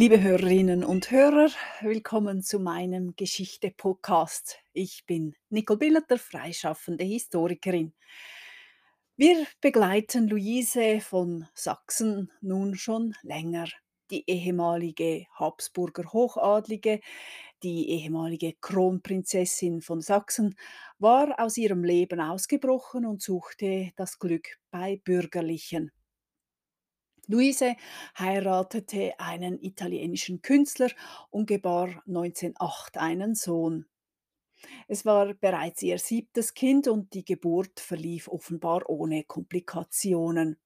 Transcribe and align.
Liebe 0.00 0.22
Hörerinnen 0.22 0.82
und 0.82 1.10
Hörer, 1.10 1.50
willkommen 1.82 2.42
zu 2.42 2.58
meinem 2.58 3.16
Geschichte-Podcast. 3.16 4.56
Ich 4.72 5.04
bin 5.04 5.34
Nicole 5.50 5.78
Billeter, 5.78 6.16
freischaffende 6.16 7.04
Historikerin. 7.04 7.92
Wir 9.18 9.46
begleiten 9.60 10.26
Luise 10.26 11.02
von 11.02 11.46
Sachsen 11.52 12.32
nun 12.40 12.76
schon 12.76 13.14
länger. 13.22 13.68
Die 14.10 14.24
ehemalige 14.26 15.26
Habsburger 15.34 16.10
Hochadlige, 16.14 17.00
die 17.62 17.90
ehemalige 17.90 18.54
Kronprinzessin 18.58 19.82
von 19.82 20.00
Sachsen, 20.00 20.56
war 20.98 21.38
aus 21.38 21.58
ihrem 21.58 21.84
Leben 21.84 22.22
ausgebrochen 22.22 23.04
und 23.04 23.20
suchte 23.20 23.92
das 23.96 24.18
Glück 24.18 24.48
bei 24.70 24.98
Bürgerlichen. 25.04 25.92
Luise 27.30 27.76
heiratete 28.18 29.14
einen 29.20 29.62
italienischen 29.62 30.42
Künstler 30.42 30.90
und 31.30 31.46
gebar 31.46 32.02
1908 32.08 32.98
einen 32.98 33.36
Sohn. 33.36 33.86
Es 34.88 35.04
war 35.04 35.32
bereits 35.34 35.80
ihr 35.82 35.98
siebtes 35.98 36.54
Kind 36.54 36.88
und 36.88 37.14
die 37.14 37.24
Geburt 37.24 37.78
verlief 37.78 38.26
offenbar 38.26 38.90
ohne 38.90 39.22
Komplikationen. 39.22 40.58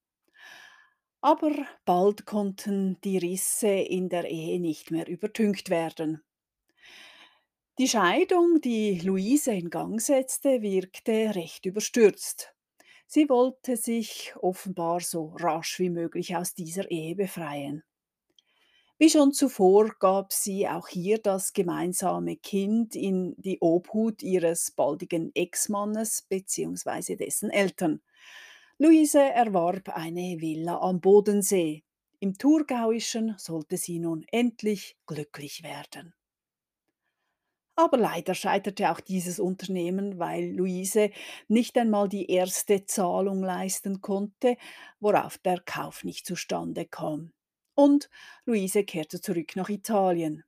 Aber 1.21 1.53
bald 1.85 2.25
konnten 2.25 2.99
die 3.03 3.19
Risse 3.19 3.69
in 3.69 4.09
der 4.09 4.25
Ehe 4.25 4.59
nicht 4.59 4.91
mehr 4.91 5.07
übertüncht 5.07 5.69
werden. 5.69 6.23
Die 7.79 7.89
Scheidung, 7.89 8.61
die 8.63 9.01
Luise 9.01 9.53
in 9.53 9.69
Gang 9.69 10.01
setzte, 10.01 10.63
wirkte 10.63 11.35
recht 11.35 11.67
überstürzt. 11.67 12.54
Sie 13.07 13.29
wollte 13.29 13.77
sich 13.77 14.35
offenbar 14.41 15.01
so 15.01 15.35
rasch 15.39 15.79
wie 15.79 15.91
möglich 15.91 16.37
aus 16.37 16.55
dieser 16.55 16.91
Ehe 16.91 17.15
befreien. 17.15 17.85
Wie 18.97 19.11
schon 19.11 19.33
zuvor 19.33 19.91
gab 19.99 20.33
sie 20.33 20.69
auch 20.69 20.87
hier 20.87 21.19
das 21.19 21.53
gemeinsame 21.53 22.37
Kind 22.37 22.95
in 22.95 23.35
die 23.39 23.59
Obhut 23.61 24.23
ihres 24.23 24.71
baldigen 24.71 25.35
Ex-Mannes 25.35 26.23
bzw. 26.29 27.17
dessen 27.17 27.51
Eltern. 27.51 28.03
Luise 28.79 29.21
erwarb 29.21 29.89
eine 29.89 30.41
Villa 30.41 30.79
am 30.81 31.01
Bodensee. 31.01 31.85
Im 32.21 32.39
Thurgauischen 32.39 33.35
sollte 33.37 33.77
sie 33.77 33.99
nun 33.99 34.25
endlich 34.31 34.97
glücklich 35.07 35.63
werden. 35.63 36.15
Aber 37.77 37.99
leider 37.99 38.35
scheiterte 38.35 38.91
auch 38.91 39.01
dieses 39.01 39.39
Unternehmen, 39.41 40.19
weil 40.19 40.53
Luise 40.55 41.11
nicht 41.49 41.77
einmal 41.77 42.09
die 42.09 42.31
erste 42.31 42.85
Zahlung 42.87 43.43
leisten 43.43 44.01
konnte, 44.01 44.57
worauf 45.01 45.39
der 45.39 45.61
Kauf 45.61 46.05
nicht 46.05 46.27
zustande 46.27 46.85
kam. 46.85 47.33
Und 47.75 48.11
Luise 48.45 48.85
kehrte 48.85 49.21
zurück 49.21 49.57
nach 49.57 49.69
Italien. 49.69 50.45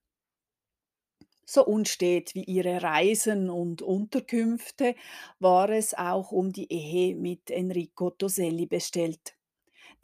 So 1.45 1.65
unstet 1.65 2.35
wie 2.35 2.45
ihre 2.45 2.83
Reisen 2.83 3.51
und 3.51 3.81
Unterkünfte 3.81 4.95
war 5.39 5.71
es 5.71 5.95
auch 5.95 6.33
um 6.33 6.53
die 6.53 6.71
Ehe 6.73 7.15
mit 7.17 7.51
Enrico 7.51 8.11
Toselli 8.11 8.67
bestellt. 8.67 9.37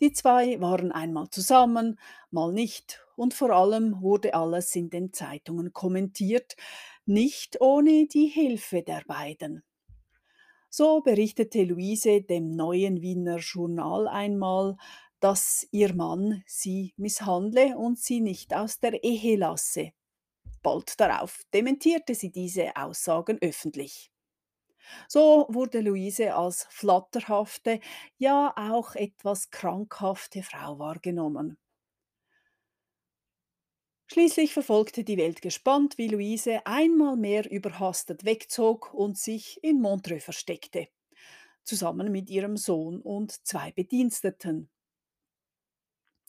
Die 0.00 0.12
zwei 0.12 0.60
waren 0.60 0.92
einmal 0.92 1.30
zusammen, 1.30 1.98
mal 2.30 2.52
nicht, 2.52 3.04
und 3.16 3.34
vor 3.34 3.50
allem 3.50 4.00
wurde 4.02 4.34
alles 4.34 4.74
in 4.76 4.90
den 4.90 5.12
Zeitungen 5.12 5.72
kommentiert, 5.72 6.56
nicht 7.06 7.60
ohne 7.60 8.06
die 8.06 8.26
Hilfe 8.26 8.82
der 8.82 9.02
beiden. 9.06 9.62
So 10.70 11.00
berichtete 11.00 11.64
Luise 11.64 12.22
dem 12.22 12.56
neuen 12.56 13.02
Wiener 13.02 13.38
Journal 13.38 14.08
einmal, 14.08 14.76
dass 15.20 15.66
ihr 15.70 15.94
Mann 15.94 16.42
sie 16.46 16.94
misshandle 16.96 17.76
und 17.76 17.98
sie 17.98 18.20
nicht 18.20 18.54
aus 18.54 18.80
der 18.80 19.04
Ehe 19.04 19.36
lasse. 19.36 19.92
Bald 20.62 20.98
darauf 21.00 21.42
dementierte 21.52 22.14
sie 22.14 22.30
diese 22.30 22.74
Aussagen 22.76 23.38
öffentlich. 23.40 24.10
So 25.08 25.46
wurde 25.48 25.80
Luise 25.80 26.34
als 26.34 26.66
flatterhafte, 26.70 27.80
ja 28.18 28.52
auch 28.56 28.94
etwas 28.94 29.50
krankhafte 29.50 30.42
Frau 30.42 30.78
wahrgenommen. 30.78 31.58
Schließlich 34.12 34.52
verfolgte 34.52 35.04
die 35.04 35.16
Welt 35.16 35.40
gespannt, 35.40 35.96
wie 35.96 36.08
Luise 36.08 36.66
einmal 36.66 37.16
mehr 37.16 37.50
überhastet 37.50 38.26
wegzog 38.26 38.92
und 38.92 39.16
sich 39.16 39.58
in 39.64 39.80
Montreux 39.80 40.22
versteckte, 40.22 40.88
zusammen 41.64 42.12
mit 42.12 42.28
ihrem 42.28 42.58
Sohn 42.58 43.00
und 43.00 43.32
zwei 43.46 43.72
Bediensteten. 43.72 44.68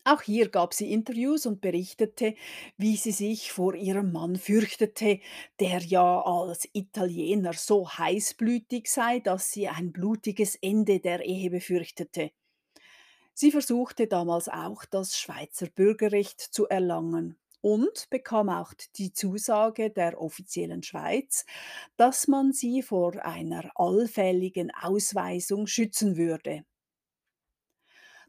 Auch 0.05 0.21
hier 0.21 0.47
gab 0.47 0.73
sie 0.73 0.94
Interviews 0.94 1.45
und 1.45 1.59
berichtete, 1.59 2.35
wie 2.77 2.95
sie 2.95 3.11
sich 3.11 3.51
vor 3.51 3.75
ihrem 3.75 4.13
Mann 4.13 4.38
fürchtete, 4.38 5.19
der 5.59 5.79
ja 5.79 6.21
als 6.21 6.69
Italiener 6.71 7.51
so 7.51 7.89
heißblütig 7.89 8.89
sei, 8.89 9.19
dass 9.19 9.51
sie 9.51 9.67
ein 9.67 9.91
blutiges 9.91 10.55
Ende 10.55 11.01
der 11.01 11.25
Ehe 11.25 11.50
befürchtete. 11.50 12.31
Sie 13.33 13.51
versuchte 13.51 14.07
damals 14.07 14.47
auch, 14.47 14.85
das 14.85 15.19
Schweizer 15.19 15.67
Bürgerrecht 15.67 16.39
zu 16.39 16.65
erlangen 16.69 17.38
und 17.63 18.09
bekam 18.12 18.50
auch 18.50 18.74
die 18.96 19.13
Zusage 19.13 19.90
der 19.90 20.22
offiziellen 20.22 20.84
Schweiz, 20.84 21.46
dass 21.97 22.28
man 22.28 22.53
sie 22.53 22.84
vor 22.84 23.25
einer 23.25 23.72
allfälligen 23.75 24.72
Ausweisung 24.72 25.66
schützen 25.68 26.18
würde. 26.18 26.66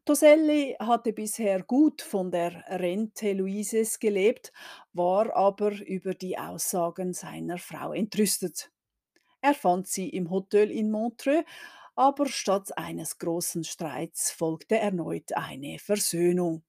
Toselli 0.07 0.77
hatte 0.79 1.13
bisher 1.13 1.63
gut 1.63 2.03
von 2.03 2.31
der 2.31 2.65
Rente 2.69 3.33
Luises 3.33 3.99
gelebt, 3.99 4.53
war 4.93 5.35
aber 5.35 5.73
über 5.73 6.15
die 6.15 6.37
Aussagen 6.39 7.13
seiner 7.15 7.59
Frau 7.59 7.93
entrüstet. 7.93 8.71
Er 9.43 9.55
fand 9.55 9.89
sie 9.89 10.09
im 10.11 10.31
Hotel 10.31 10.71
in 10.71 10.91
Montreux, 10.91 11.45
aber 11.97 12.27
statt 12.29 12.77
eines 12.79 13.19
großen 13.19 13.65
Streits 13.65 14.31
folgte 14.33 14.79
erneut 14.79 15.33
eine 15.35 15.79
Versöhnung. 15.79 16.65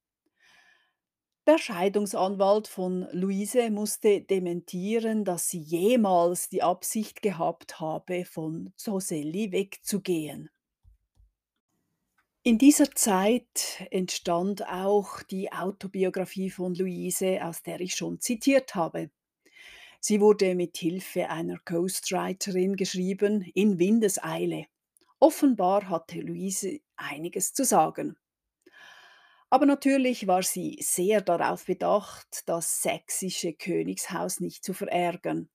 Der 1.48 1.60
Scheidungsanwalt 1.60 2.68
von 2.68 3.08
Luise 3.12 3.70
musste 3.70 4.22
dementieren, 4.22 5.24
dass 5.26 5.48
sie 5.48 5.60
jemals 5.60 6.50
die 6.50 6.64
Absicht 6.64 7.22
gehabt 7.22 7.80
habe, 7.80 8.26
von 8.26 8.74
Zoselli 8.78 9.52
wegzugehen. 9.52 10.50
In 12.42 12.58
dieser 12.58 12.90
Zeit 12.90 13.86
entstand 13.92 14.68
auch 14.68 15.22
die 15.22 15.52
Autobiografie 15.52 16.50
von 16.50 16.74
Luise, 16.74 17.46
aus 17.46 17.62
der 17.62 17.80
ich 17.80 17.96
schon 17.96 18.20
zitiert 18.20 18.74
habe. 18.74 19.12
Sie 20.00 20.22
wurde 20.22 20.56
mit 20.56 20.78
Hilfe 20.78 21.30
einer 21.30 21.60
Ghostwriterin 21.64 22.76
geschrieben, 22.76 23.44
in 23.54 23.78
Windeseile. 23.78 24.66
Offenbar 25.20 25.90
hatte 25.90 26.22
Luise 26.22 26.80
einiges 26.96 27.54
zu 27.54 27.64
sagen. 27.66 28.16
Aber 29.50 29.66
natürlich 29.66 30.28
war 30.28 30.44
sie 30.44 30.78
sehr 30.82 31.22
darauf 31.22 31.66
bedacht, 31.66 32.44
das 32.46 32.82
sächsische 32.84 33.54
Königshaus 33.54 34.40
nicht 34.40 34.64
zu 34.64 34.74
verärgern. 34.74 35.50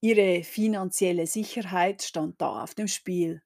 Ihre 0.00 0.44
finanzielle 0.44 1.26
Sicherheit 1.26 2.02
stand 2.02 2.40
da 2.40 2.62
auf 2.62 2.74
dem 2.74 2.88
Spiel. 2.88 3.42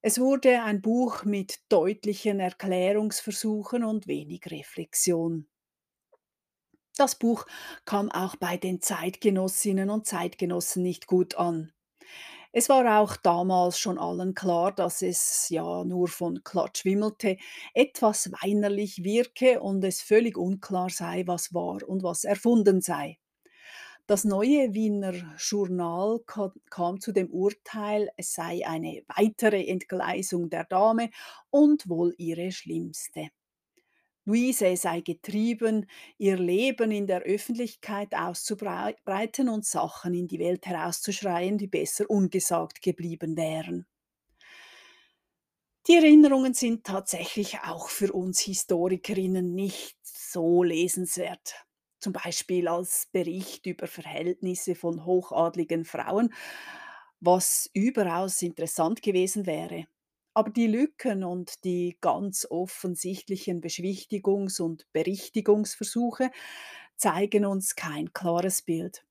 Es 0.00 0.18
wurde 0.18 0.62
ein 0.62 0.80
Buch 0.80 1.24
mit 1.24 1.60
deutlichen 1.68 2.40
Erklärungsversuchen 2.40 3.84
und 3.84 4.06
wenig 4.06 4.50
Reflexion. 4.50 5.48
Das 6.96 7.18
Buch 7.18 7.46
kam 7.84 8.10
auch 8.10 8.36
bei 8.36 8.56
den 8.56 8.82
Zeitgenossinnen 8.82 9.88
und 9.88 10.04
Zeitgenossen 10.06 10.82
nicht 10.82 11.06
gut 11.06 11.36
an. 11.36 11.72
Es 12.58 12.70
war 12.70 13.00
auch 13.02 13.16
damals 13.18 13.78
schon 13.78 13.98
allen 13.98 14.34
klar, 14.34 14.72
dass 14.72 15.02
es 15.02 15.50
ja 15.50 15.84
nur 15.84 16.08
von 16.08 16.42
Klatsch 16.42 16.86
wimmelte, 16.86 17.36
etwas 17.74 18.32
weinerlich 18.42 19.04
wirke 19.04 19.60
und 19.60 19.84
es 19.84 20.00
völlig 20.00 20.38
unklar 20.38 20.88
sei, 20.88 21.24
was 21.26 21.52
wahr 21.52 21.86
und 21.86 22.02
was 22.02 22.24
erfunden 22.24 22.80
sei. 22.80 23.18
Das 24.06 24.24
neue 24.24 24.74
Wiener 24.74 25.14
Journal 25.38 26.20
kam 26.70 27.00
zu 27.00 27.12
dem 27.12 27.30
Urteil, 27.30 28.10
es 28.16 28.32
sei 28.32 28.66
eine 28.66 29.02
weitere 29.16 29.66
Entgleisung 29.66 30.48
der 30.48 30.64
Dame 30.64 31.10
und 31.50 31.88
wohl 31.90 32.14
ihre 32.16 32.52
schlimmste. 32.52 33.28
Luise 34.26 34.76
sei 34.76 35.00
getrieben, 35.00 35.86
ihr 36.18 36.36
Leben 36.36 36.90
in 36.90 37.06
der 37.06 37.22
Öffentlichkeit 37.22 38.14
auszubreiten 38.14 39.48
und 39.48 39.64
Sachen 39.64 40.14
in 40.14 40.26
die 40.26 40.40
Welt 40.40 40.66
herauszuschreien, 40.66 41.58
die 41.58 41.68
besser 41.68 42.10
ungesagt 42.10 42.82
geblieben 42.82 43.36
wären. 43.36 43.86
Die 45.86 45.94
Erinnerungen 45.94 46.52
sind 46.52 46.84
tatsächlich 46.84 47.60
auch 47.60 47.88
für 47.88 48.12
uns 48.12 48.40
Historikerinnen 48.40 49.54
nicht 49.54 49.96
so 50.02 50.62
lesenswert. 50.64 51.54
Zum 52.00 52.12
Beispiel 52.12 52.68
als 52.68 53.08
Bericht 53.12 53.66
über 53.66 53.86
Verhältnisse 53.86 54.74
von 54.74 55.04
hochadligen 55.06 55.84
Frauen, 55.84 56.34
was 57.20 57.70
überaus 57.72 58.42
interessant 58.42 59.00
gewesen 59.00 59.46
wäre. 59.46 59.86
Aber 60.36 60.50
die 60.52 60.68
Lücken 60.68 61.24
und 61.24 61.64
die 61.64 61.98
ganz 62.00 62.46
offensichtlichen 62.48 63.60
Beschwichtigungs- 63.60 64.60
und 64.60 64.86
Berichtigungsversuche 64.92 66.30
zeigen 66.96 67.46
uns 67.46 67.74
kein 67.74 68.12
klares 68.12 68.62
Bild. 68.62 69.04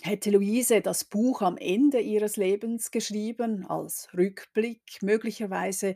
Hätte 0.00 0.30
Luise 0.30 0.80
das 0.80 1.04
Buch 1.04 1.42
am 1.42 1.56
Ende 1.56 2.00
ihres 2.00 2.36
Lebens 2.36 2.90
geschrieben, 2.92 3.66
als 3.66 4.08
Rückblick 4.16 4.98
möglicherweise 5.00 5.94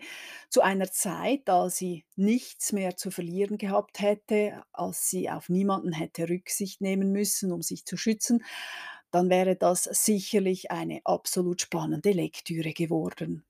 zu 0.51 0.61
einer 0.61 0.91
Zeit, 0.93 1.49
als 1.49 1.77
sie 1.77 2.05
nichts 2.17 2.73
mehr 2.73 2.97
zu 2.97 3.11
verlieren 3.13 3.59
gehabt 3.59 4.01
hätte, 4.01 4.63
als 4.73 5.09
sie 5.11 5.29
auf 5.31 5.49
niemanden 5.49 5.93
hätte 5.93 6.29
Rücksicht 6.29 6.81
nehmen 6.81 7.11
müssen, 7.13 7.53
um 7.53 7.63
sich 7.63 7.85
zu 7.85 7.97
schützen, 7.97 8.45
dann 9.13 9.31
wäre 9.31 9.57
das 9.57 9.85
sicherlich 9.85 10.71
eine 10.73 11.01
absolut 11.05 11.63
spannende 11.63 12.13
Lektüre 12.13 12.73
geworden. 12.75 13.46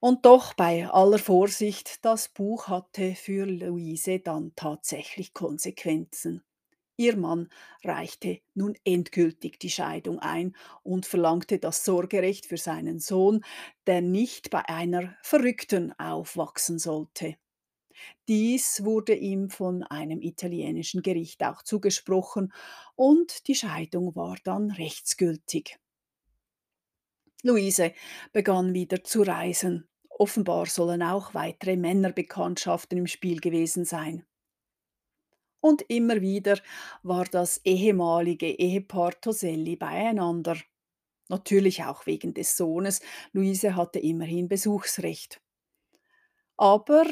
Und 0.00 0.26
doch 0.26 0.54
bei 0.54 0.88
aller 0.88 1.18
Vorsicht, 1.18 2.04
das 2.04 2.28
Buch 2.28 2.68
hatte 2.68 3.14
für 3.14 3.46
Luise 3.46 4.20
dann 4.20 4.52
tatsächlich 4.54 5.34
Konsequenzen. 5.34 6.42
Ihr 6.96 7.16
Mann 7.16 7.48
reichte 7.84 8.40
nun 8.54 8.76
endgültig 8.84 9.58
die 9.60 9.70
Scheidung 9.70 10.18
ein 10.18 10.56
und 10.82 11.06
verlangte 11.06 11.58
das 11.60 11.84
Sorgerecht 11.84 12.46
für 12.46 12.56
seinen 12.56 12.98
Sohn, 12.98 13.44
der 13.86 14.00
nicht 14.00 14.50
bei 14.50 14.68
einer 14.68 15.16
Verrückten 15.22 15.96
aufwachsen 15.98 16.80
sollte. 16.80 17.36
Dies 18.28 18.84
wurde 18.84 19.14
ihm 19.14 19.50
von 19.50 19.82
einem 19.84 20.22
italienischen 20.22 21.02
Gericht 21.02 21.42
auch 21.44 21.62
zugesprochen 21.62 22.52
und 22.96 23.48
die 23.48 23.56
Scheidung 23.56 24.14
war 24.14 24.36
dann 24.44 24.70
rechtsgültig. 24.70 25.78
Luise 27.42 27.92
begann 28.32 28.74
wieder 28.74 29.04
zu 29.04 29.22
reisen. 29.22 29.88
Offenbar 30.10 30.66
sollen 30.66 31.02
auch 31.02 31.34
weitere 31.34 31.76
Männerbekanntschaften 31.76 32.98
im 32.98 33.06
Spiel 33.06 33.40
gewesen 33.40 33.84
sein. 33.84 34.26
Und 35.60 35.82
immer 35.88 36.20
wieder 36.20 36.58
war 37.02 37.24
das 37.24 37.60
ehemalige 37.64 38.46
Ehepaar 38.46 39.20
Toselli 39.20 39.76
beieinander. 39.76 40.56
Natürlich 41.28 41.84
auch 41.84 42.06
wegen 42.06 42.34
des 42.34 42.56
Sohnes. 42.56 43.00
Luise 43.32 43.76
hatte 43.76 43.98
immerhin 43.98 44.48
Besuchsrecht. 44.48 45.40
Aber 46.56 47.04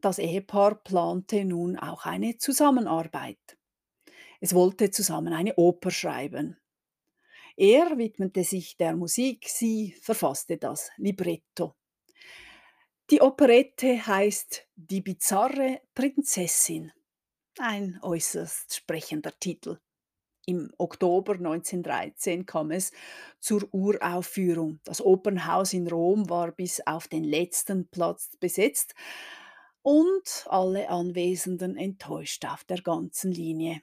das 0.00 0.18
Ehepaar 0.18 0.76
plante 0.82 1.44
nun 1.44 1.78
auch 1.78 2.06
eine 2.06 2.38
Zusammenarbeit. 2.38 3.58
Es 4.40 4.54
wollte 4.54 4.90
zusammen 4.90 5.32
eine 5.32 5.54
Oper 5.56 5.90
schreiben. 5.90 6.56
Er 7.64 7.96
widmete 7.96 8.42
sich 8.42 8.76
der 8.76 8.96
Musik, 8.96 9.48
sie 9.48 9.94
verfasste 10.00 10.56
das 10.56 10.90
Libretto. 10.96 11.76
Die 13.08 13.20
Operette 13.20 14.04
heißt 14.04 14.66
Die 14.74 15.00
bizarre 15.00 15.80
Prinzessin. 15.94 16.90
Ein 17.60 18.00
äußerst 18.02 18.74
sprechender 18.74 19.32
Titel. 19.38 19.78
Im 20.44 20.72
Oktober 20.76 21.34
1913 21.34 22.46
kam 22.46 22.72
es 22.72 22.90
zur 23.38 23.72
Uraufführung. 23.72 24.80
Das 24.82 25.00
Opernhaus 25.00 25.72
in 25.72 25.86
Rom 25.86 26.28
war 26.28 26.50
bis 26.50 26.84
auf 26.84 27.06
den 27.06 27.22
letzten 27.22 27.86
Platz 27.86 28.36
besetzt 28.40 28.96
und 29.82 30.46
alle 30.48 30.88
Anwesenden 30.88 31.76
enttäuscht 31.76 32.44
auf 32.44 32.64
der 32.64 32.82
ganzen 32.82 33.30
Linie. 33.30 33.82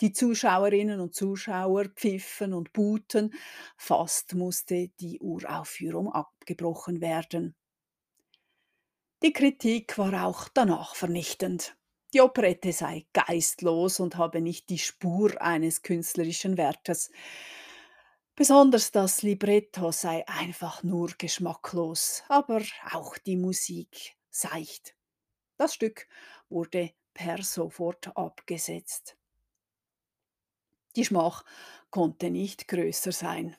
Die 0.00 0.12
Zuschauerinnen 0.12 1.00
und 1.00 1.14
Zuschauer 1.16 1.86
pfiffen 1.88 2.52
und 2.52 2.72
buhten, 2.72 3.34
fast 3.76 4.34
musste 4.34 4.88
die 5.00 5.18
Uraufführung 5.20 6.12
abgebrochen 6.12 7.00
werden. 7.00 7.56
Die 9.24 9.32
Kritik 9.32 9.98
war 9.98 10.24
auch 10.24 10.48
danach 10.48 10.94
vernichtend. 10.94 11.76
Die 12.12 12.20
Operette 12.20 12.72
sei 12.72 13.06
geistlos 13.12 13.98
und 13.98 14.16
habe 14.16 14.40
nicht 14.40 14.68
die 14.68 14.78
Spur 14.78 15.40
eines 15.42 15.82
künstlerischen 15.82 16.56
Wertes. 16.56 17.10
Besonders 18.36 18.92
das 18.92 19.22
Libretto 19.22 19.90
sei 19.90 20.24
einfach 20.28 20.84
nur 20.84 21.10
geschmacklos, 21.18 22.22
aber 22.28 22.62
auch 22.92 23.18
die 23.18 23.36
Musik 23.36 24.16
seicht. 24.30 24.94
Das 25.58 25.74
Stück 25.74 26.08
wurde 26.48 26.92
per 27.14 27.42
sofort 27.42 28.16
abgesetzt. 28.16 29.16
Die 30.96 31.04
Schmach 31.04 31.44
konnte 31.90 32.30
nicht 32.30 32.68
größer 32.68 33.12
sein. 33.12 33.56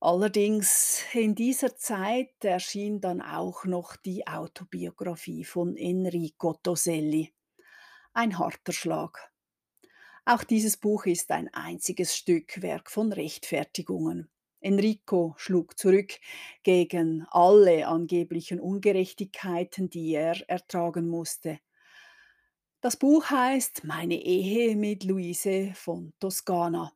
Allerdings 0.00 1.02
in 1.14 1.34
dieser 1.34 1.76
Zeit 1.76 2.44
erschien 2.44 3.00
dann 3.00 3.22
auch 3.22 3.64
noch 3.64 3.96
die 3.96 4.26
Autobiografie 4.26 5.44
von 5.44 5.76
Enrico 5.76 6.52
Toselli. 6.62 7.32
Ein 8.12 8.38
harter 8.38 8.72
Schlag. 8.72 9.32
Auch 10.26 10.44
dieses 10.44 10.76
Buch 10.76 11.06
ist 11.06 11.30
ein 11.30 11.52
einziges 11.54 12.16
Stückwerk 12.16 12.90
von 12.90 13.12
Rechtfertigungen. 13.12 14.30
Enrico 14.60 15.34
schlug 15.36 15.78
zurück 15.78 16.12
gegen 16.62 17.26
alle 17.30 17.86
angeblichen 17.86 18.60
Ungerechtigkeiten, 18.60 19.90
die 19.90 20.12
er 20.12 20.48
ertragen 20.48 21.08
musste. 21.08 21.60
Das 22.84 22.98
Buch 22.98 23.30
heißt 23.30 23.84
Meine 23.84 24.22
Ehe 24.22 24.76
mit 24.76 25.04
Luise 25.04 25.72
von 25.74 26.12
Toskana. 26.20 26.92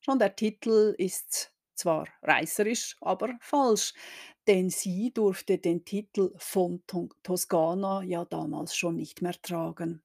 Schon 0.00 0.18
der 0.18 0.34
Titel 0.34 0.92
ist 0.98 1.54
zwar 1.76 2.08
reißerisch, 2.20 2.96
aber 3.00 3.38
falsch, 3.40 3.94
denn 4.48 4.70
sie 4.70 5.12
durfte 5.14 5.58
den 5.58 5.84
Titel 5.84 6.32
von 6.36 6.82
Toskana 7.22 8.02
ja 8.02 8.24
damals 8.24 8.74
schon 8.74 8.96
nicht 8.96 9.22
mehr 9.22 9.40
tragen. 9.40 10.02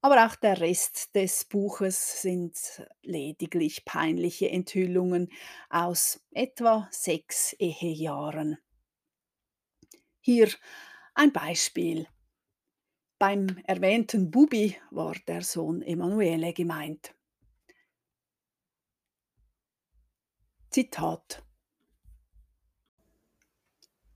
Aber 0.00 0.24
auch 0.24 0.36
der 0.36 0.58
Rest 0.58 1.14
des 1.14 1.44
Buches 1.44 2.22
sind 2.22 2.56
lediglich 3.02 3.84
peinliche 3.84 4.48
Enthüllungen 4.48 5.28
aus 5.68 6.24
etwa 6.30 6.88
sechs 6.90 7.52
Ehejahren. 7.58 8.56
Hier 10.22 10.48
ein 11.14 11.30
Beispiel. 11.30 12.08
Beim 13.18 13.56
erwähnten 13.64 14.30
Bubi 14.30 14.76
war 14.90 15.14
der 15.26 15.40
Sohn 15.40 15.80
Emanuele 15.80 16.52
gemeint. 16.52 17.14
Zitat 20.68 21.42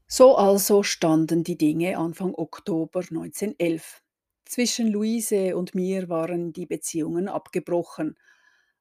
So 0.07 0.37
also 0.37 0.83
standen 0.83 1.45
die 1.45 1.57
Dinge 1.57 1.97
Anfang 1.97 2.35
Oktober 2.35 3.01
1911. 3.01 4.03
Zwischen 4.45 4.89
Luise 4.89 5.57
und 5.57 5.75
mir 5.75 6.11
waren 6.11 6.53
die 6.53 6.67
Beziehungen 6.67 7.29
abgebrochen. 7.29 8.19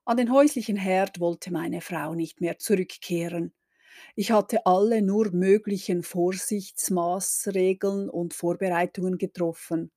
An 0.04 0.18
den 0.18 0.34
häuslichen 0.34 0.76
Herd 0.76 1.22
wollte 1.22 1.54
meine 1.54 1.80
Frau 1.80 2.14
nicht 2.14 2.42
mehr 2.42 2.60
zurückkehren. 2.60 3.54
Ich 4.16 4.32
hatte 4.32 4.66
alle 4.66 5.02
nur 5.02 5.32
möglichen 5.32 6.04
Vorsichtsmaßregeln 6.04 8.10
und 8.10 8.34
Vorbereitungen 8.34 9.18
getroffen. 9.18 9.92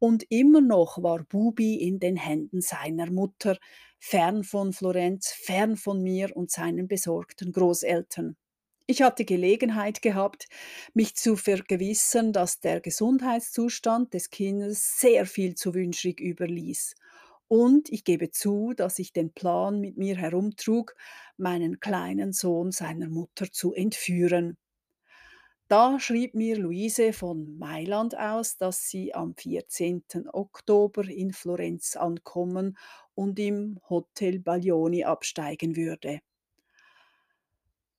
Und 0.00 0.24
immer 0.30 0.60
noch 0.60 1.02
war 1.02 1.22
Bubi 1.22 1.76
in 1.76 2.00
den 2.00 2.16
Händen 2.16 2.60
seiner 2.62 3.10
Mutter, 3.10 3.56
fern 4.00 4.42
von 4.44 4.72
Florenz, 4.72 5.28
fern 5.30 5.76
von 5.76 6.02
mir 6.02 6.36
und 6.36 6.50
seinen 6.50 6.88
besorgten 6.88 7.52
Großeltern. 7.52 8.36
Ich 8.86 9.02
hatte 9.02 9.24
Gelegenheit 9.24 10.02
gehabt, 10.02 10.48
mich 10.94 11.14
zu 11.14 11.36
vergewissern, 11.36 12.32
dass 12.32 12.60
der 12.60 12.80
Gesundheitszustand 12.80 14.14
des 14.14 14.30
Kindes 14.30 14.98
sehr 14.98 15.26
viel 15.26 15.54
zu 15.54 15.74
wünschig 15.74 16.18
überließ. 16.20 16.96
Und 17.46 17.88
ich 17.90 18.04
gebe 18.04 18.30
zu, 18.30 18.72
dass 18.74 18.98
ich 18.98 19.12
den 19.12 19.32
Plan 19.32 19.80
mit 19.80 19.98
mir 19.98 20.16
herumtrug, 20.16 20.96
meinen 21.36 21.78
kleinen 21.78 22.32
Sohn 22.32 22.72
seiner 22.72 23.08
Mutter 23.08 23.52
zu 23.52 23.74
entführen. 23.74 24.56
Da 25.70 26.00
schrieb 26.00 26.34
mir 26.34 26.58
Luise 26.58 27.12
von 27.12 27.56
Mailand 27.56 28.18
aus, 28.18 28.56
dass 28.56 28.88
sie 28.88 29.14
am 29.14 29.36
14. 29.36 30.02
Oktober 30.32 31.04
in 31.08 31.32
Florenz 31.32 31.94
ankommen 31.94 32.76
und 33.14 33.38
im 33.38 33.78
Hotel 33.88 34.40
Baglioni 34.40 35.04
absteigen 35.04 35.76
würde. 35.76 36.22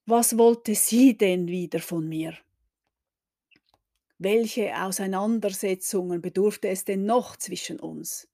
Was 0.05 0.37
wollte 0.37 0.75
sie 0.75 1.17
denn 1.17 1.47
wieder 1.47 1.79
von 1.79 2.09
mir? 2.09 2.33
Welche 4.17 4.75
Auseinandersetzungen 4.75 6.21
bedurfte 6.21 6.67
es 6.67 6.83
denn 6.83 7.05
noch 7.05 7.37
zwischen 7.37 7.79
uns? 7.79 8.27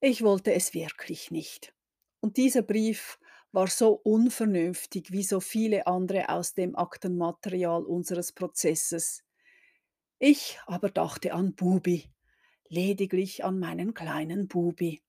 Ich 0.00 0.22
wollte 0.22 0.52
es 0.52 0.72
wirklich 0.72 1.32
nicht. 1.32 1.74
Und 2.20 2.36
dieser 2.36 2.62
Brief 2.62 3.18
war 3.52 3.68
so 3.68 3.92
unvernünftig 3.92 5.12
wie 5.12 5.22
so 5.22 5.40
viele 5.40 5.86
andere 5.86 6.28
aus 6.28 6.54
dem 6.54 6.76
Aktenmaterial 6.76 7.84
unseres 7.84 8.32
Prozesses. 8.32 9.24
Ich 10.18 10.58
aber 10.66 10.90
dachte 10.90 11.32
an 11.32 11.54
Bubi, 11.54 12.10
lediglich 12.68 13.44
an 13.44 13.58
meinen 13.58 13.94
kleinen 13.94 14.48
Bubi. 14.48 15.02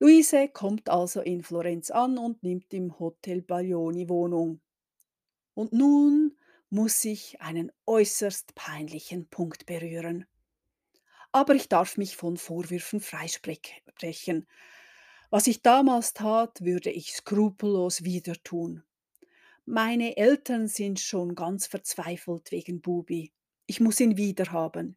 Luise 0.00 0.48
kommt 0.48 0.88
also 0.88 1.20
in 1.20 1.42
Florenz 1.44 1.90
an 1.90 2.18
und 2.18 2.42
nimmt 2.42 2.74
im 2.74 2.98
Hotel 2.98 3.40
Baglioni 3.40 4.08
Wohnung. 4.08 4.60
Und 5.54 5.72
nun 5.72 6.36
muss 6.70 7.04
ich 7.04 7.40
einen 7.40 7.70
äußerst 7.86 8.54
peinlichen 8.54 9.28
Punkt 9.28 9.66
berühren. 9.66 10.26
Aber 11.30 11.54
ich 11.54 11.68
darf 11.68 11.98
mich 11.98 12.16
von 12.16 12.36
Vorwürfen 12.36 13.00
freisprechen. 13.00 14.46
Was 15.32 15.48
ich 15.48 15.62
damals 15.62 16.14
tat, 16.14 16.60
würde 16.62 16.90
ich 16.90 17.12
skrupellos 17.14 18.04
wieder 18.04 18.34
tun. 18.44 18.84
Meine 19.64 20.16
Eltern 20.16 20.68
sind 20.68 21.00
schon 21.00 21.34
ganz 21.34 21.66
verzweifelt 21.66 22.52
wegen 22.52 22.82
Bubi. 22.82 23.32
Ich 23.66 23.80
muss 23.80 23.98
ihn 23.98 24.16
wiederhaben. 24.16 24.96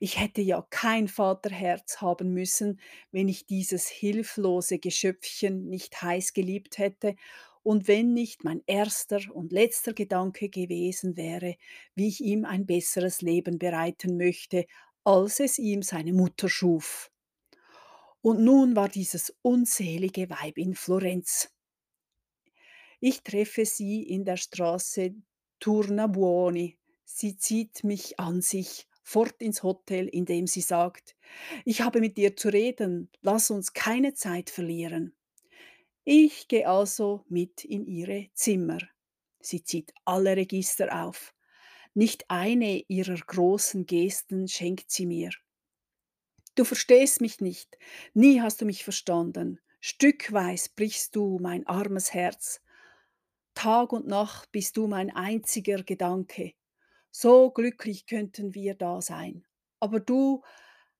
Ich 0.00 0.20
hätte 0.20 0.42
ja 0.42 0.66
kein 0.70 1.08
Vaterherz 1.08 2.00
haben 2.00 2.34
müssen, 2.34 2.80
wenn 3.12 3.28
ich 3.28 3.46
dieses 3.46 3.88
hilflose 3.88 4.80
Geschöpfchen 4.80 5.68
nicht 5.68 6.02
heiß 6.02 6.32
geliebt 6.32 6.78
hätte 6.78 7.16
und 7.62 7.88
wenn 7.88 8.12
nicht 8.12 8.44
mein 8.44 8.62
erster 8.66 9.20
und 9.32 9.52
letzter 9.52 9.92
Gedanke 9.94 10.48
gewesen 10.48 11.16
wäre, 11.16 11.56
wie 11.94 12.08
ich 12.08 12.20
ihm 12.20 12.44
ein 12.44 12.66
besseres 12.66 13.22
Leben 13.22 13.58
bereiten 13.58 14.16
möchte, 14.16 14.66
als 15.04 15.40
es 15.40 15.58
ihm 15.58 15.82
seine 15.82 16.12
Mutter 16.12 16.48
schuf. 16.48 17.09
Und 18.22 18.40
nun 18.44 18.76
war 18.76 18.88
dieses 18.88 19.34
unselige 19.42 20.28
Weib 20.28 20.58
in 20.58 20.74
Florenz. 20.74 21.50
Ich 23.00 23.22
treffe 23.22 23.64
sie 23.64 24.02
in 24.02 24.24
der 24.24 24.36
Straße 24.36 25.14
Turnabuoni. 25.58 26.78
Sie 27.04 27.36
zieht 27.36 27.82
mich 27.82 28.20
an 28.20 28.42
sich 28.42 28.86
fort 29.02 29.40
ins 29.40 29.62
Hotel, 29.62 30.06
indem 30.06 30.46
sie 30.46 30.60
sagt, 30.60 31.16
ich 31.64 31.80
habe 31.80 32.00
mit 32.00 32.16
dir 32.16 32.36
zu 32.36 32.48
reden, 32.48 33.10
lass 33.22 33.50
uns 33.50 33.72
keine 33.72 34.14
Zeit 34.14 34.50
verlieren. 34.50 35.14
Ich 36.04 36.48
gehe 36.48 36.68
also 36.68 37.24
mit 37.28 37.64
in 37.64 37.86
ihre 37.86 38.28
Zimmer. 38.34 38.78
Sie 39.40 39.64
zieht 39.64 39.92
alle 40.04 40.36
Register 40.36 41.04
auf. 41.04 41.34
Nicht 41.94 42.24
eine 42.28 42.84
ihrer 42.88 43.16
großen 43.16 43.86
Gesten 43.86 44.46
schenkt 44.46 44.90
sie 44.90 45.06
mir. 45.06 45.30
Du 46.60 46.66
verstehst 46.66 47.22
mich 47.22 47.40
nicht, 47.40 47.78
nie 48.12 48.42
hast 48.42 48.60
du 48.60 48.66
mich 48.66 48.84
verstanden. 48.84 49.60
Stückweis 49.80 50.68
brichst 50.68 51.16
du 51.16 51.38
mein 51.40 51.66
armes 51.66 52.12
Herz. 52.12 52.60
Tag 53.54 53.94
und 53.94 54.06
Nacht 54.06 54.52
bist 54.52 54.76
du 54.76 54.86
mein 54.86 55.08
einziger 55.08 55.82
Gedanke. 55.82 56.52
So 57.10 57.50
glücklich 57.50 58.04
könnten 58.04 58.54
wir 58.54 58.74
da 58.74 59.00
sein. 59.00 59.46
Aber 59.78 60.00
du 60.00 60.42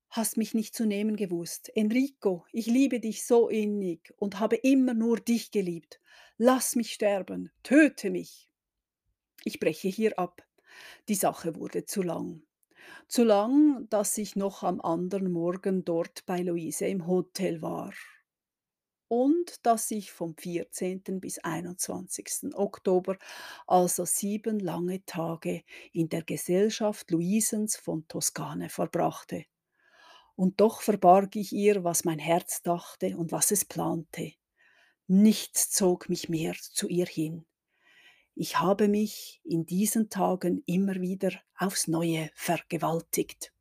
hast 0.09 0.39
mich 0.39 0.55
nicht 0.55 0.75
zu 0.75 0.87
nehmen 0.87 1.15
gewusst. 1.15 1.71
Enrico, 1.77 2.47
ich 2.53 2.65
liebe 2.65 2.99
dich 2.99 3.27
so 3.27 3.51
innig 3.51 4.15
und 4.17 4.41
habe 4.41 4.57
immer 4.57 4.95
nur 4.95 5.21
dich 5.21 5.51
geliebt. 5.51 6.01
Lass 6.39 6.75
mich 6.75 6.95
sterben, 6.95 7.53
töte 7.63 8.09
mich. 8.09 8.49
Ich 9.45 9.61
breche 9.61 9.89
hier 9.89 10.19
ab. 10.19 10.43
Die 11.09 11.17
Sache 11.17 11.55
wurde 11.55 11.85
zu 11.85 12.01
lang. 12.01 12.47
Zu 13.09 13.25
lang, 13.25 13.89
dass 13.91 14.17
ich 14.19 14.37
noch 14.37 14.63
am 14.63 14.81
anderen 14.81 15.33
Morgen 15.33 15.85
dort 15.85 16.25
bei 16.27 16.41
Luise 16.41 16.87
im 16.87 17.07
Hotel 17.07 17.63
war 17.63 17.93
und 19.11 19.67
dass 19.67 19.91
ich 19.91 20.13
vom 20.13 20.37
14. 20.37 21.03
bis 21.21 21.41
21. 21.41 22.55
Oktober, 22.55 23.19
also 23.67 24.05
sieben 24.05 24.61
lange 24.61 25.05
Tage, 25.05 25.65
in 25.93 26.09
der 26.09 26.23
Gesellschaft 26.23 27.11
Luisens 27.11 27.77
von 27.77 28.07
Toskane 28.07 28.69
verbrachte. 28.69 29.47
Und 30.37 30.61
doch 30.61 30.81
verbarg 30.81 31.35
ich 31.35 31.53
ihr, 31.53 31.83
was 31.83 32.05
mein 32.05 32.21
Herz 32.21 32.63
dachte 32.63 33.17
und 33.17 33.33
was 33.33 33.51
es 33.51 33.65
plante. 33.65 34.33
Nichts 35.09 35.71
zog 35.71 36.09
mich 36.09 36.29
mehr 36.29 36.55
zu 36.55 36.87
ihr 36.87 37.07
hin. 37.07 37.45
Ich 38.43 38.59
habe 38.59 38.89
mich 38.89 39.43
in 39.45 39.67
diesen 39.67 40.09
Tagen 40.09 40.63
immer 40.65 40.95
wieder 40.95 41.31
aufs 41.59 41.89
neue 41.89 42.31
vergewaltigt. 42.35 43.53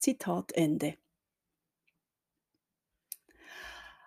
Zitat 0.00 0.50
Ende. 0.50 0.96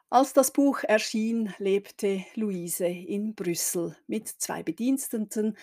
Als 0.09 0.33
das 0.33 0.51
Buch 0.51 0.83
erschien, 0.83 1.53
lebte 1.57 2.25
Luise 2.35 2.87
in 2.87 3.33
Brüssel 3.33 3.95
mit 4.07 4.27
zwei 4.27 4.61
Bediensteten 4.61 5.57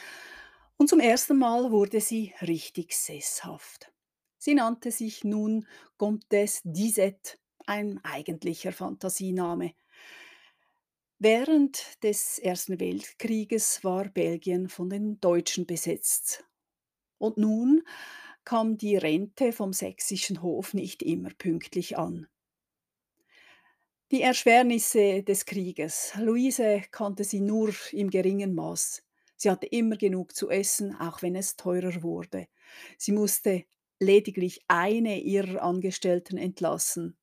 und 0.78 0.88
zum 0.88 1.00
ersten 1.00 1.36
Mal 1.36 1.70
wurde 1.70 2.00
sie 2.00 2.32
richtig 2.40 2.94
sesshaft. 2.94 3.92
Sie 4.38 4.54
nannte 4.54 4.90
sich 4.90 5.22
nun 5.22 5.66
Comtesse 5.98 6.62
d'Isette, 6.64 7.36
ein 7.66 8.02
eigentlicher 8.02 8.72
Fantasiename. 8.72 9.74
Während 11.20 12.00
des 12.04 12.38
Ersten 12.38 12.78
Weltkrieges 12.78 13.82
war 13.82 14.08
Belgien 14.08 14.68
von 14.68 14.88
den 14.88 15.20
Deutschen 15.20 15.66
besetzt. 15.66 16.44
Und 17.18 17.38
nun 17.38 17.82
kam 18.44 18.78
die 18.78 18.96
Rente 18.96 19.52
vom 19.52 19.72
sächsischen 19.72 20.42
Hof 20.42 20.74
nicht 20.74 21.02
immer 21.02 21.30
pünktlich 21.36 21.98
an. 21.98 22.28
Die 24.12 24.22
Erschwernisse 24.22 25.24
des 25.24 25.44
Krieges. 25.44 26.12
Luise 26.16 26.82
kannte 26.92 27.24
sie 27.24 27.40
nur 27.40 27.74
im 27.90 28.10
geringen 28.10 28.54
Maß. 28.54 29.02
Sie 29.36 29.50
hatte 29.50 29.66
immer 29.66 29.96
genug 29.96 30.36
zu 30.36 30.48
essen, 30.50 30.94
auch 30.94 31.20
wenn 31.22 31.34
es 31.34 31.56
teurer 31.56 32.00
wurde. 32.04 32.46
Sie 32.96 33.12
musste 33.12 33.64
lediglich 33.98 34.60
eine 34.68 35.18
ihrer 35.20 35.62
Angestellten 35.62 36.38
entlassen. 36.38 37.17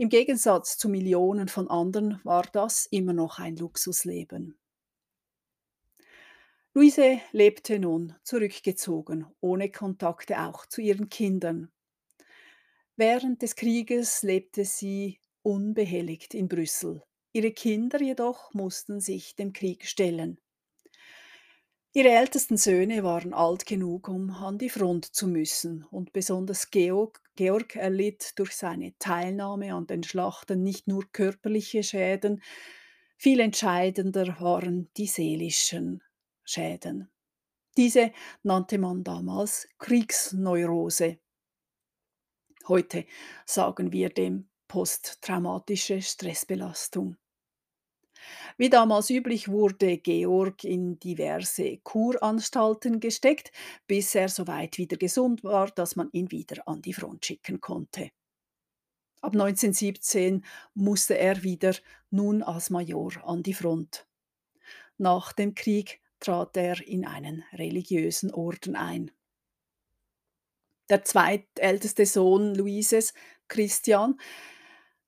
Im 0.00 0.10
Gegensatz 0.10 0.78
zu 0.78 0.88
Millionen 0.88 1.48
von 1.48 1.68
anderen 1.68 2.20
war 2.22 2.44
das 2.52 2.86
immer 2.86 3.12
noch 3.12 3.40
ein 3.40 3.56
Luxusleben. 3.56 4.56
Luise 6.72 7.20
lebte 7.32 7.80
nun 7.80 8.14
zurückgezogen, 8.22 9.26
ohne 9.40 9.72
Kontakte 9.72 10.38
auch 10.38 10.66
zu 10.66 10.80
ihren 10.82 11.08
Kindern. 11.08 11.72
Während 12.94 13.42
des 13.42 13.56
Krieges 13.56 14.22
lebte 14.22 14.64
sie 14.64 15.18
unbehelligt 15.42 16.32
in 16.32 16.46
Brüssel. 16.46 17.02
Ihre 17.32 17.50
Kinder 17.50 18.00
jedoch 18.00 18.54
mussten 18.54 19.00
sich 19.00 19.34
dem 19.34 19.52
Krieg 19.52 19.84
stellen. 19.84 20.38
Ihre 21.92 22.10
ältesten 22.10 22.56
Söhne 22.56 23.02
waren 23.02 23.34
alt 23.34 23.66
genug, 23.66 24.06
um 24.06 24.30
an 24.30 24.58
die 24.58 24.70
Front 24.70 25.06
zu 25.06 25.26
müssen, 25.26 25.84
und 25.90 26.12
besonders 26.12 26.70
Georg, 26.70 27.20
Georg 27.38 27.76
erlitt 27.76 28.36
durch 28.36 28.56
seine 28.56 28.98
Teilnahme 28.98 29.72
an 29.72 29.86
den 29.86 30.02
Schlachten 30.02 30.64
nicht 30.64 30.88
nur 30.88 31.04
körperliche 31.12 31.84
Schäden, 31.84 32.42
viel 33.16 33.38
entscheidender 33.38 34.40
waren 34.40 34.90
die 34.96 35.06
seelischen 35.06 36.02
Schäden. 36.42 37.08
Diese 37.76 38.10
nannte 38.42 38.78
man 38.78 39.04
damals 39.04 39.68
Kriegsneurose. 39.78 41.20
Heute 42.66 43.06
sagen 43.46 43.92
wir 43.92 44.08
dem 44.08 44.48
posttraumatische 44.66 46.02
Stressbelastung. 46.02 47.18
Wie 48.56 48.70
damals 48.70 49.10
üblich 49.10 49.48
wurde 49.48 49.98
Georg 49.98 50.64
in 50.64 50.98
diverse 50.98 51.78
Kuranstalten 51.78 53.00
gesteckt, 53.00 53.52
bis 53.86 54.14
er 54.14 54.28
soweit 54.28 54.78
wieder 54.78 54.96
gesund 54.96 55.44
war, 55.44 55.70
dass 55.70 55.96
man 55.96 56.08
ihn 56.12 56.30
wieder 56.30 56.66
an 56.66 56.82
die 56.82 56.94
Front 56.94 57.26
schicken 57.26 57.60
konnte. 57.60 58.10
Ab 59.20 59.32
1917 59.32 60.44
musste 60.74 61.18
er 61.18 61.42
wieder 61.42 61.74
nun 62.10 62.42
als 62.42 62.70
Major 62.70 63.12
an 63.24 63.42
die 63.42 63.54
Front. 63.54 64.06
Nach 64.96 65.32
dem 65.32 65.54
Krieg 65.54 66.00
trat 66.20 66.56
er 66.56 66.86
in 66.86 67.04
einen 67.04 67.44
religiösen 67.52 68.32
Orden 68.32 68.76
ein. 68.76 69.10
Der 70.88 71.04
zweitälteste 71.04 72.06
Sohn 72.06 72.54
Luises, 72.54 73.12
Christian, 73.46 74.18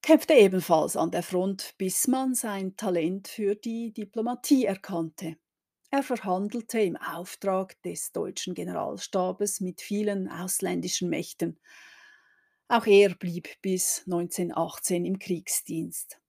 kämpfte 0.02 0.34
ebenfalls 0.34 0.96
an 0.96 1.10
der 1.10 1.22
Front, 1.22 1.74
bis 1.78 2.08
man 2.08 2.34
sein 2.34 2.76
Talent 2.76 3.28
für 3.28 3.54
die 3.54 3.92
Diplomatie 3.92 4.64
erkannte. 4.64 5.36
Er 5.90 6.02
verhandelte 6.02 6.80
im 6.80 6.96
Auftrag 6.96 7.80
des 7.82 8.12
deutschen 8.12 8.54
Generalstabes 8.54 9.60
mit 9.60 9.80
vielen 9.80 10.28
ausländischen 10.28 11.10
Mächten. 11.10 11.58
Auch 12.68 12.86
er 12.86 13.14
blieb 13.16 13.48
bis 13.62 14.04
1918 14.06 15.04
im 15.04 15.18
Kriegsdienst. 15.18 16.20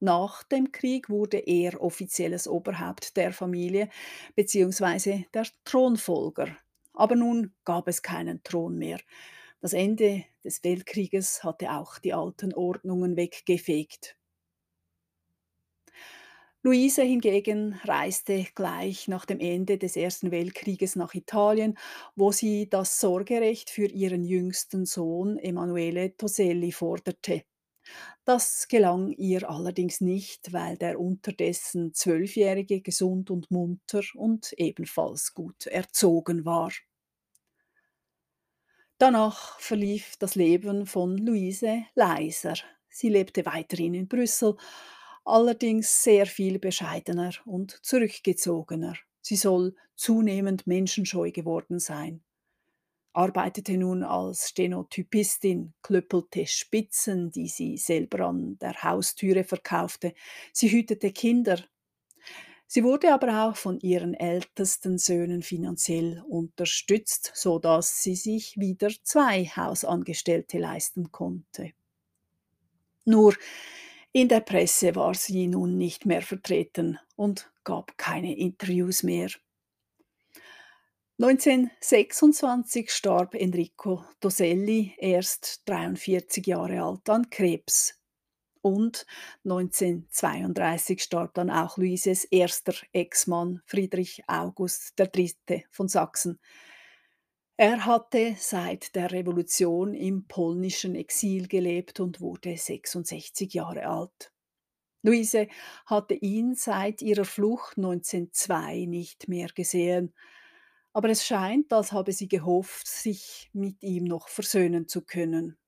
Nach 0.00 0.42
dem 0.42 0.72
Krieg 0.72 1.08
wurde 1.08 1.38
er 1.38 1.80
offizielles 1.80 2.48
Oberhaupt 2.48 3.16
der 3.16 3.32
Familie 3.32 3.88
bzw. 4.34 5.26
der 5.32 5.46
Thronfolger. 5.64 6.56
Aber 6.92 7.14
nun 7.14 7.54
gab 7.64 7.86
es 7.86 8.02
keinen 8.02 8.42
Thron 8.42 8.76
mehr. 8.76 8.98
Das 9.62 9.72
Ende 9.72 10.26
des 10.44 10.62
Weltkrieges 10.62 11.42
hatte 11.42 11.70
auch 11.72 11.98
die 11.98 12.12
alten 12.12 12.52
Ordnungen 12.52 13.16
weggefegt. 13.16 14.18
Luise 16.64 17.02
hingegen 17.02 17.74
reiste 17.84 18.46
gleich 18.54 19.06
nach 19.08 19.24
dem 19.26 19.38
Ende 19.40 19.78
des 19.78 19.96
Ersten 19.96 20.30
Weltkrieges 20.30 20.96
nach 20.96 21.14
Italien, 21.14 21.76
wo 22.16 22.30
sie 22.32 22.68
das 22.68 23.00
Sorgerecht 23.00 23.70
für 23.70 23.86
ihren 23.86 24.24
jüngsten 24.24 24.84
Sohn 24.86 25.38
Emanuele 25.38 26.16
Toselli 26.16 26.70
forderte. 26.72 27.42
Das 28.24 28.68
gelang 28.68 29.12
ihr 29.12 29.50
allerdings 29.50 30.00
nicht, 30.00 30.52
weil 30.52 30.76
der 30.78 31.00
unterdessen 31.00 31.94
Zwölfjährige 31.94 32.80
gesund 32.82 33.30
und 33.30 33.50
munter 33.50 34.02
und 34.14 34.52
ebenfalls 34.58 35.34
gut 35.34 35.66
erzogen 35.66 36.44
war. 36.44 36.72
Danach 39.02 39.58
verlief 39.58 40.16
das 40.20 40.36
Leben 40.36 40.86
von 40.86 41.18
Luise 41.18 41.86
leiser. 41.96 42.54
Sie 42.88 43.08
lebte 43.08 43.44
weiterhin 43.44 43.94
in 43.94 44.06
Brüssel, 44.06 44.56
allerdings 45.24 46.04
sehr 46.04 46.24
viel 46.24 46.60
bescheidener 46.60 47.32
und 47.44 47.84
zurückgezogener. 47.84 48.94
Sie 49.20 49.34
soll 49.34 49.74
zunehmend 49.96 50.68
menschenscheu 50.68 51.32
geworden 51.32 51.80
sein 51.80 52.22
arbeitete 53.12 53.76
nun 53.76 54.02
als 54.02 54.48
Stenotypistin, 54.48 55.74
klöppelte 55.82 56.46
Spitzen, 56.46 57.30
die 57.30 57.48
sie 57.48 57.76
selber 57.76 58.26
an 58.26 58.58
der 58.58 58.82
Haustüre 58.82 59.44
verkaufte. 59.44 60.14
Sie 60.52 60.70
hütete 60.70 61.12
Kinder. 61.12 61.58
Sie 62.74 62.84
wurde 62.84 63.12
aber 63.12 63.44
auch 63.44 63.56
von 63.56 63.78
ihren 63.80 64.14
ältesten 64.14 64.96
Söhnen 64.96 65.42
finanziell 65.42 66.22
unterstützt, 66.26 67.30
so 67.34 67.58
dass 67.58 68.02
sie 68.02 68.14
sich 68.14 68.58
wieder 68.58 68.88
zwei 69.02 69.44
Hausangestellte 69.44 70.56
leisten 70.56 71.12
konnte. 71.12 71.72
Nur 73.04 73.34
in 74.12 74.28
der 74.28 74.40
Presse 74.40 74.96
war 74.96 75.12
sie 75.12 75.48
nun 75.48 75.76
nicht 75.76 76.06
mehr 76.06 76.22
vertreten 76.22 76.98
und 77.14 77.52
gab 77.62 77.98
keine 77.98 78.34
Interviews 78.38 79.02
mehr. 79.02 79.28
1926 81.18 82.90
starb 82.90 83.34
Enrico 83.34 84.02
Doselli, 84.20 84.94
erst 84.96 85.60
43 85.66 86.46
Jahre 86.46 86.82
alt, 86.82 87.06
an 87.10 87.28
Krebs. 87.28 88.01
Und 88.62 89.06
1932 89.44 91.02
starb 91.02 91.34
dann 91.34 91.50
auch 91.50 91.76
Luises 91.76 92.24
erster 92.24 92.74
Ex-Mann 92.92 93.60
Friedrich 93.66 94.22
August 94.28 94.94
III. 94.98 95.66
von 95.70 95.88
Sachsen. 95.88 96.38
Er 97.56 97.86
hatte 97.86 98.34
seit 98.38 98.94
der 98.94 99.10
Revolution 99.12 99.94
im 99.94 100.26
polnischen 100.26 100.94
Exil 100.94 101.48
gelebt 101.48 102.00
und 102.00 102.20
wurde 102.20 102.56
66 102.56 103.52
Jahre 103.54 103.86
alt. 103.86 104.32
Luise 105.02 105.48
hatte 105.86 106.14
ihn 106.14 106.54
seit 106.54 107.02
ihrer 107.02 107.24
Flucht 107.26 107.78
1902 107.78 108.86
nicht 108.86 109.28
mehr 109.28 109.48
gesehen 109.54 110.14
aber 110.94 111.10
es 111.10 111.26
scheint, 111.26 111.72
als 111.72 111.92
habe 111.92 112.12
sie 112.12 112.28
gehofft, 112.28 112.86
sich 112.86 113.50
mit 113.52 113.82
ihm 113.82 114.04
noch 114.04 114.28
versöhnen 114.28 114.88
zu 114.88 115.02
können. 115.02 115.58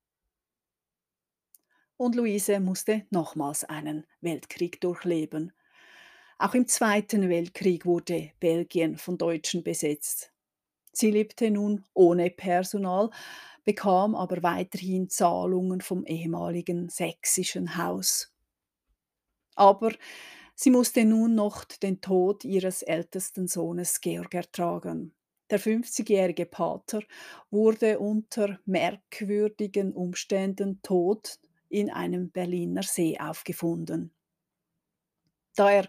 Und 1.97 2.15
Luise 2.17 2.61
musste 2.61 3.07
nochmals 3.11 3.65
einen 3.65 4.07
Weltkrieg 4.21 4.81
durchleben. 4.81 5.53
Auch 6.39 6.55
im 6.55 6.67
Zweiten 6.67 7.29
Weltkrieg 7.29 7.87
wurde 7.87 8.33
Belgien 8.41 8.97
von 8.97 9.17
Deutschen 9.17 9.63
besetzt. 9.63 10.33
Sie 10.93 11.11
lebte 11.11 11.51
nun 11.51 11.85
ohne 11.95 12.31
Personal, 12.31 13.11
bekam 13.65 14.15
aber 14.15 14.43
weiterhin 14.43 15.09
Zahlungen 15.09 15.81
vom 15.81 16.05
ehemaligen 16.05 16.89
sächsischen 16.89 17.77
Haus. 17.77 18.33
Aber 19.57 19.93
Sie 20.57 20.71
musste 20.71 21.05
nun 21.05 21.35
noch 21.35 21.65
den 21.65 22.01
Tod 22.01 22.45
ihres 22.45 22.83
ältesten 22.83 23.49
Sohnes 23.49 24.01
Georg 24.01 24.35
ertragen. 24.35 25.13
Der 25.51 25.59
50-jährige 25.59 26.47
Pater 26.47 27.03
wurde 27.51 27.99
unter 27.99 28.61
merkwürdigen 28.65 29.93
Umständen 29.93 30.81
tot 30.83 31.41
in 31.75 31.91
einem 31.91 32.31
Berliner 32.31 32.83
See 32.83 33.19
aufgefunden. 33.19 34.13
Da 35.57 35.71
er 35.71 35.89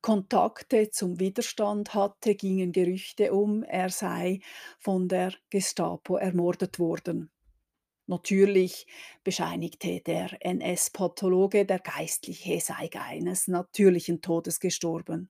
Kontakte 0.00 0.90
zum 0.90 1.18
Widerstand 1.20 1.94
hatte, 1.94 2.34
gingen 2.34 2.72
Gerüchte 2.72 3.32
um, 3.32 3.62
er 3.62 3.90
sei 3.90 4.40
von 4.78 5.08
der 5.08 5.34
Gestapo 5.50 6.16
ermordet 6.16 6.78
worden. 6.78 7.30
Natürlich 8.06 8.86
bescheinigte 9.24 10.00
der 10.00 10.36
NS-Pathologe, 10.40 11.66
der 11.66 11.80
Geistliche 11.80 12.60
sei 12.60 12.88
eines 12.94 13.48
natürlichen 13.48 14.20
Todes 14.20 14.60
gestorben. 14.60 15.28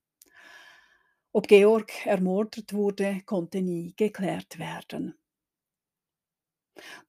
Ob 1.33 1.49
Georg 1.49 2.07
ermordet 2.07 2.73
wurde, 2.75 3.23
konnte 3.25 3.63
nie 3.63 3.95
geklärt 3.97 4.59
werden. 4.59 5.15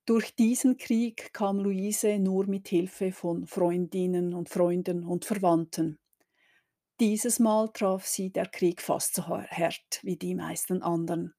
Durch 0.06 0.36
diesen 0.36 0.78
Krieg 0.78 1.34
kam 1.34 1.60
Luise 1.60 2.20
nur 2.20 2.48
mit 2.48 2.68
Hilfe 2.68 3.12
von 3.12 3.46
Freundinnen 3.46 4.34
und 4.34 4.50
Freunden 4.50 5.04
und 5.04 5.26
Verwandten. 5.26 6.00
Dieses 7.00 7.40
Mal 7.40 7.70
traf 7.74 8.06
sie 8.06 8.32
der 8.32 8.48
Krieg 8.48 8.82
fast 8.82 9.16
so 9.16 9.28
hart 9.28 10.00
wie 10.02 10.16
die 10.16 10.34
meisten 10.34 10.82
anderen. 10.82 11.36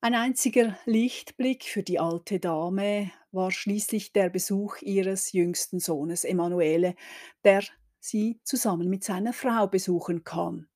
Ein 0.00 0.14
einziger 0.14 0.78
Lichtblick 0.86 1.64
für 1.64 1.82
die 1.82 1.98
alte 1.98 2.38
Dame 2.38 3.10
war 3.32 3.50
schließlich 3.50 4.12
der 4.12 4.30
Besuch 4.30 4.80
ihres 4.80 5.32
jüngsten 5.32 5.80
Sohnes 5.80 6.24
Emanuele, 6.24 6.94
der 7.42 7.64
sie 7.98 8.40
zusammen 8.44 8.88
mit 8.88 9.02
seiner 9.02 9.32
Frau 9.32 9.66
besuchen 9.66 10.22
kam. 10.22 10.68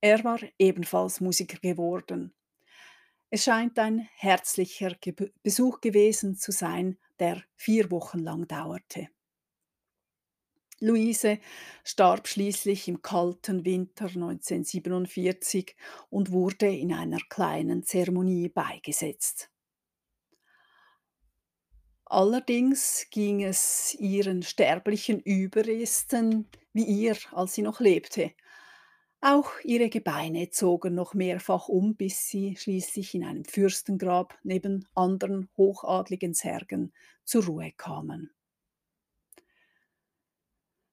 Er 0.00 0.22
war 0.24 0.38
ebenfalls 0.58 1.20
Musiker 1.20 1.58
geworden. 1.58 2.32
Es 3.32 3.44
scheint 3.44 3.78
ein 3.78 4.08
herzlicher 4.16 4.96
Besuch 5.44 5.80
gewesen 5.80 6.36
zu 6.36 6.50
sein, 6.50 6.98
der 7.20 7.42
vier 7.54 7.92
Wochen 7.92 8.18
lang 8.18 8.48
dauerte. 8.48 9.08
Luise 10.80 11.38
starb 11.84 12.26
schließlich 12.26 12.88
im 12.88 13.02
kalten 13.02 13.64
Winter 13.64 14.06
1947 14.06 15.76
und 16.08 16.32
wurde 16.32 16.74
in 16.74 16.92
einer 16.92 17.20
kleinen 17.28 17.84
Zeremonie 17.84 18.48
beigesetzt. 18.48 19.50
Allerdings 22.06 23.06
ging 23.10 23.44
es 23.44 23.94
ihren 24.00 24.42
sterblichen 24.42 25.20
Überresten 25.20 26.48
wie 26.72 26.84
ihr, 26.84 27.16
als 27.30 27.54
sie 27.54 27.62
noch 27.62 27.78
lebte. 27.78 28.32
Auch 29.22 29.50
ihre 29.64 29.90
Gebeine 29.90 30.48
zogen 30.48 30.94
noch 30.94 31.12
mehrfach 31.12 31.68
um, 31.68 31.94
bis 31.94 32.26
sie 32.28 32.56
schließlich 32.56 33.14
in 33.14 33.24
einem 33.24 33.44
Fürstengrab 33.44 34.38
neben 34.42 34.88
anderen 34.94 35.50
hochadligen 35.58 36.32
Särgen 36.32 36.94
zur 37.24 37.44
Ruhe 37.44 37.70
kamen. 37.76 38.30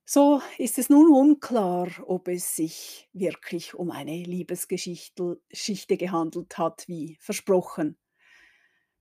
So 0.05 0.41
ist 0.57 0.77
es 0.77 0.89
nun 0.89 1.11
unklar, 1.11 1.89
ob 2.05 2.27
es 2.27 2.55
sich 2.55 3.09
wirklich 3.13 3.73
um 3.73 3.91
eine 3.91 4.23
Liebesgeschichte 4.23 5.97
gehandelt 5.97 6.57
hat, 6.57 6.85
wie 6.87 7.17
versprochen. 7.19 7.97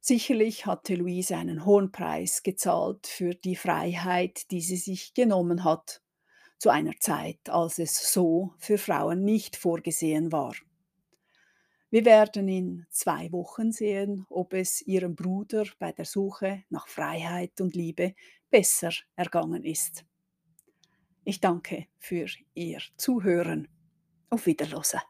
Sicherlich 0.01 0.67
hatte 0.67 0.95
Luise 0.95 1.37
einen 1.37 1.65
hohen 1.65 1.91
Preis 1.91 2.45
gezahlt 2.45 3.09
für 3.09 3.35
die 3.35 3.57
Freiheit, 3.57 4.51
die 4.53 4.61
sie 4.61 4.77
sich 4.77 5.15
genommen 5.15 5.65
hat, 5.65 6.03
zu 6.59 6.71
einer 6.71 6.95
Zeit, 6.99 7.49
als 7.49 7.79
es 7.79 8.13
so 8.13 8.55
für 8.59 8.79
Frauen 8.79 9.25
nicht 9.25 9.57
vorgesehen 9.57 10.33
war. 10.33 10.55
Wir 11.91 12.05
werden 12.05 12.49
in 12.49 12.87
zwei 12.91 13.31
Wochen 13.33 13.73
sehen, 13.73 14.27
ob 14.29 14.55
es 14.55 14.83
ihrem 14.83 15.15
Bruder 15.15 15.65
bei 15.79 15.93
der 15.93 16.05
Suche 16.05 16.65
nach 16.69 16.89
Freiheit 16.89 17.61
und 17.61 17.77
Liebe 17.77 18.15
besser 18.51 18.91
ergangen 19.15 19.65
ist. 19.65 20.05
Ich 21.25 21.41
danke 21.41 21.87
für 21.99 22.27
Ihr 22.55 22.81
Zuhören. 22.97 23.69
Auf 24.31 24.47
Wiederhören. 24.47 25.01